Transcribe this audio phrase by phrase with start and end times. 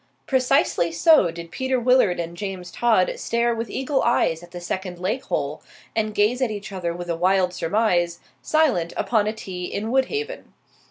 [0.25, 4.97] Precisely so did Peter Willard and James Todd stare with eagle eyes at the second
[4.97, 5.61] lake hole,
[5.95, 10.53] and gaze at each other with a wild surmise, silent upon a tee in Woodhaven.